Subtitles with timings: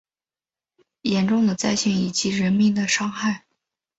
[1.03, 3.41] 严重的灾情以及人命的伤亡